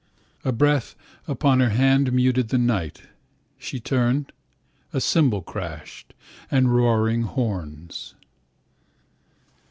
A 0.43 0.51
breath 0.51 0.95
upon 1.27 1.59
her 1.59 1.69
handMuted 1.69 2.47
the 2.47 2.57
night. 2.57 3.03
She 3.59 3.79
turned—A 3.79 4.99
cymbal 4.99 5.43
crashed, 5.43 6.15
And 6.49 6.75
roaring 6.75 7.21
horns. 7.21 8.15